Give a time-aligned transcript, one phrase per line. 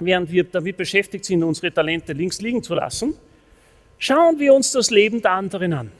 [0.00, 3.14] Während wir damit beschäftigt sind, unsere Talente links liegen zu lassen,
[3.98, 5.92] schauen wir uns das Leben der anderen an.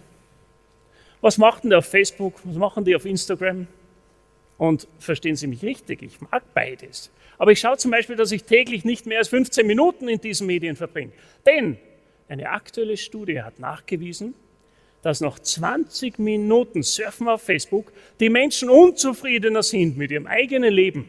[1.20, 2.34] Was machen die auf Facebook?
[2.44, 3.66] Was machen die auf Instagram?
[4.58, 7.10] Und verstehen Sie mich richtig, ich mag beides.
[7.38, 10.46] Aber ich schaue zum Beispiel, dass ich täglich nicht mehr als 15 Minuten in diesen
[10.46, 11.12] Medien verbringe.
[11.46, 11.78] Denn
[12.28, 14.34] eine aktuelle Studie hat nachgewiesen,
[15.02, 21.08] dass nach 20 Minuten Surfen auf Facebook die Menschen unzufriedener sind mit ihrem eigenen Leben.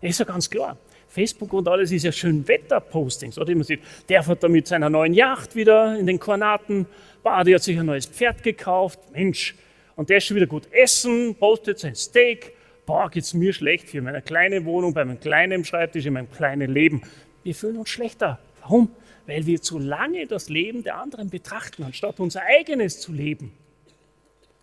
[0.00, 0.76] Das ist ja ganz klar.
[1.08, 3.54] Facebook und alles ist ja schön Wetterpostings, oder?
[3.54, 6.86] Man sieht, der fährt da mit seiner neuen Yacht wieder in den Kornaten,
[7.22, 9.56] Badi hat sich ein neues Pferd gekauft, Mensch,
[9.96, 12.52] und der ist schon wieder gut essen, postet sein Steak,
[12.86, 16.30] boah, geht's mir schlecht hier in meiner kleinen Wohnung, bei meinem kleinen Schreibtisch, in meinem
[16.30, 17.02] kleinen Leben.
[17.42, 18.38] Wir fühlen uns schlechter.
[18.60, 18.90] Warum?
[19.26, 23.52] Weil wir zu lange das Leben der anderen betrachten, anstatt unser eigenes zu leben.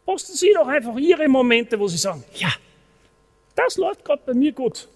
[0.06, 2.54] Posten Sie doch einfach Ihre Momente, wo Sie sagen, ja,
[3.56, 4.88] das läuft gerade bei mir gut.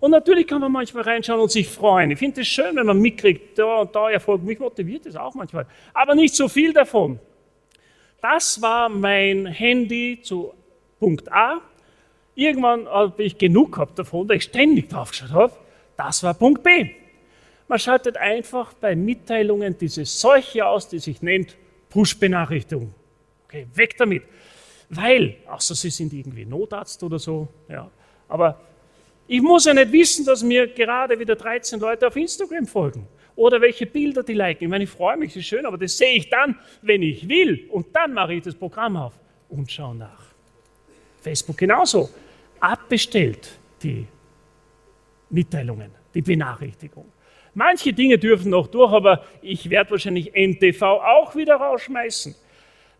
[0.00, 2.10] Und natürlich kann man manchmal reinschauen und sich freuen.
[2.10, 4.42] Ich finde es schön, wenn man mitkriegt, da und da Erfolg.
[4.42, 5.66] Mich motiviert das auch manchmal.
[5.92, 7.18] Aber nicht so viel davon.
[8.20, 10.52] Das war mein Handy zu
[10.98, 11.60] Punkt A.
[12.34, 15.52] Irgendwann habe ich genug gehabt davon, da ich ständig drauf geschaut habe.
[15.96, 16.90] Das war Punkt B.
[17.66, 21.56] Man schaltet einfach bei Mitteilungen diese Seuche aus, die sich nennt
[21.90, 22.94] Push-Benachrichtigung.
[23.44, 24.22] Okay, weg damit.
[24.90, 27.90] Weil, außer Sie sind irgendwie Notarzt oder so, ja,
[28.28, 28.60] aber
[29.28, 33.60] ich muss ja nicht wissen, dass mir gerade wieder 13 Leute auf Instagram folgen oder
[33.60, 34.64] welche Bilder die liken.
[34.64, 37.68] Ich meine, ich freue mich, ist schön, aber das sehe ich dann, wenn ich will.
[37.70, 39.12] Und dann mache ich das Programm auf
[39.50, 40.24] und schaue nach.
[41.20, 42.08] Facebook genauso.
[42.58, 43.50] Abbestellt
[43.82, 44.06] die
[45.30, 47.12] Mitteilungen, die Benachrichtigung.
[47.54, 52.34] Manche Dinge dürfen noch durch, aber ich werde wahrscheinlich NTV auch wieder rausschmeißen.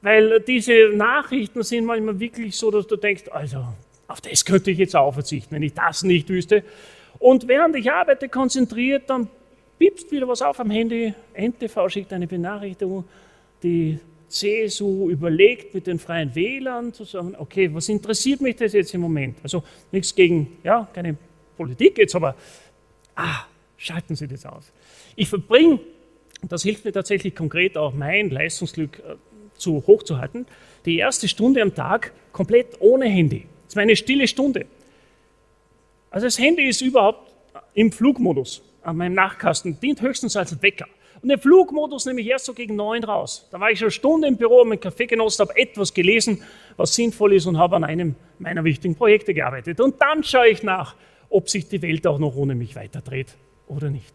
[0.02, 3.64] Weil diese Nachrichten sind manchmal wirklich so, dass du denkst, also
[4.08, 6.64] auf das könnte ich jetzt auch verzichten, wenn ich das nicht wüsste.
[7.18, 9.28] Und während ich arbeite konzentriert, dann
[9.78, 11.14] piepst wieder was auf am Handy.
[11.34, 13.04] NTV schickt eine Benachrichtigung.
[13.62, 18.94] Die CSU überlegt mit den Freien Wählern zu sagen, okay, was interessiert mich das jetzt
[18.94, 19.36] im Moment?
[19.42, 21.16] Also nichts gegen, ja, keine
[21.56, 22.34] Politik jetzt, aber
[23.14, 23.44] ah,
[23.76, 24.72] schalten Sie das aus.
[25.16, 25.80] Ich verbringe,
[26.42, 29.14] das hilft mir tatsächlich konkret auch mein Leistungsglück äh,
[29.56, 30.46] zu hochzuhalten,
[30.84, 33.46] die erste Stunde am Tag komplett ohne Handy.
[33.68, 34.64] Das ist meine stille Stunde.
[36.10, 37.30] Also das Handy ist überhaupt
[37.74, 40.86] im Flugmodus an meinem Nachkasten, dient höchstens als Wecker.
[41.20, 43.46] Und den Flugmodus nehme ich erst so gegen neun raus.
[43.50, 46.42] Da war ich schon eine Stunde im Büro, mit Kaffee genossen, habe etwas gelesen,
[46.78, 49.82] was sinnvoll ist und habe an einem meiner wichtigen Projekte gearbeitet.
[49.82, 50.94] Und dann schaue ich nach,
[51.28, 53.34] ob sich die Welt auch noch ohne mich weiterdreht
[53.66, 54.14] oder nicht.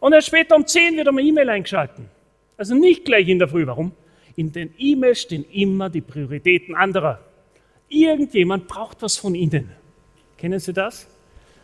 [0.00, 2.08] Und erst später um zehn wird einmal E-Mail eingeschalten.
[2.56, 3.64] Also nicht gleich in der Früh.
[3.64, 3.92] Warum?
[4.34, 7.20] In den E-Mails stehen immer die Prioritäten anderer.
[7.88, 9.70] Irgendjemand braucht was von Ihnen.
[10.36, 11.06] Kennen Sie das?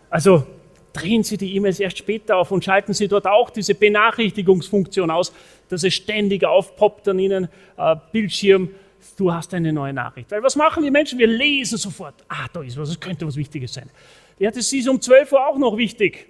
[0.08, 0.46] Also
[0.92, 5.32] drehen Sie die E-Mails erst später auf und schalten Sie dort auch diese Benachrichtigungsfunktion aus,
[5.68, 8.70] dass es ständig aufpoppt an Ihnen äh, Bildschirm,
[9.16, 10.30] du hast eine neue Nachricht.
[10.30, 11.18] Weil was machen die Menschen?
[11.18, 12.14] Wir lesen sofort.
[12.28, 13.90] Ah, da ist was, es könnte was Wichtiges sein.
[14.38, 16.28] Ja, das ist um 12 Uhr auch noch wichtig.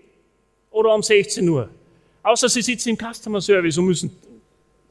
[0.71, 1.69] Oder um 16 Uhr.
[2.23, 4.17] Außer Sie sitzen im Customer Service und müssen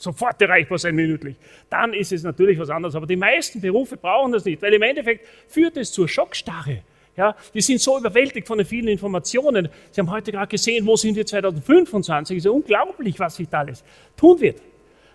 [0.01, 1.35] sofort erreichbar sein minütlich.
[1.69, 2.95] Dann ist es natürlich was anderes.
[2.95, 6.83] Aber die meisten Berufe brauchen das nicht, weil im Endeffekt führt es zur Schockstarre.
[7.17, 9.67] Ja, die sind so überwältigt von den vielen Informationen.
[9.91, 12.37] Sie haben heute gerade gesehen, wo sind wir 2025.
[12.37, 13.83] Es ist ja unglaublich, was sich da alles
[14.15, 14.61] tun wird.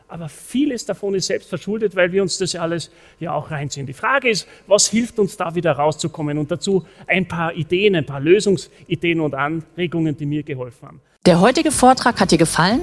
[0.09, 3.87] Aber vieles davon ist selbst verschuldet, weil wir uns das alles ja auch reinziehen.
[3.87, 6.39] Die Frage ist, was hilft uns da wieder rauszukommen?
[6.39, 11.01] Und dazu ein paar Ideen, ein paar Lösungsideen und Anregungen, die mir geholfen haben.
[11.25, 12.83] Der heutige Vortrag hat dir gefallen?